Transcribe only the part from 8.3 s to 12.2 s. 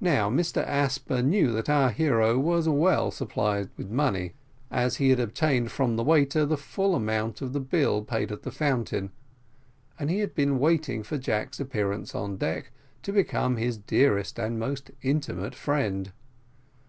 at the Fountain, and he had been waiting for Jack's appearance